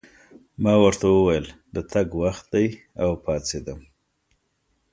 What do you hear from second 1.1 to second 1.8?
وویل: د